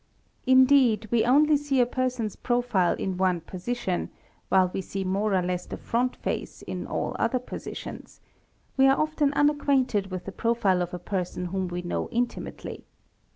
Indeed 0.47 1.07
we 1.11 1.23
only 1.25 1.55
see 1.57 1.79
a 1.79 1.85
person's 1.85 2.35
profile 2.35 2.95
in 2.95 3.17
one 3.17 3.39
position, 3.41 4.09
while 4.49 4.71
we 4.73 4.81
see 4.81 5.03
more 5.03 5.35
or 5.35 5.43
less 5.43 5.67
the 5.67 5.77
front 5.77 6.15
face 6.15 6.63
in 6.63 6.87
all 6.87 7.15
other 7.19 7.37
positions: 7.37 8.19
we 8.77 8.87
are 8.87 8.99
often 8.99 9.31
unacquainted 9.33 10.09
with 10.09 10.25
the 10.25 10.31
profile 10.31 10.81
of 10.81 10.95
a 10.95 10.97
person 10.97 11.45
whom 11.53 11.67
we 11.67 11.83
know 11.83 12.09
intimately. 12.09 12.83